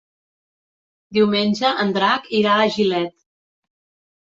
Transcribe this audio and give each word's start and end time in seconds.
Diumenge 1.17 1.75
en 1.85 1.93
Drac 1.99 2.27
irà 2.41 2.57
a 2.65 2.73
Gilet. 2.79 3.17